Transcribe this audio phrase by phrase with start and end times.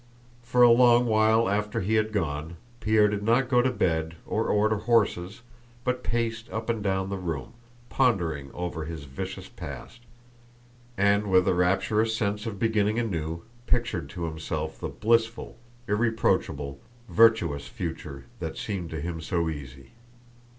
[0.41, 4.47] For a long while after he had gone, Pierre did not go to bed or
[4.49, 5.43] order horses
[5.83, 7.53] but paced up and down the room,
[7.91, 10.01] pondering over his vicious past,
[10.97, 15.55] and with a rapturous sense of beginning anew pictured to himself the blissful,
[15.87, 19.91] irreproachable, virtuous future that seemed to him so easy.